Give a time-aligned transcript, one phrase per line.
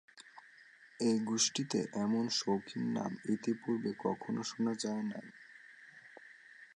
[0.99, 5.27] এ গোষ্ঠীতে এমন শৌখিন নাম ইতিপূর্বে কখনো শোনা যায় নাই।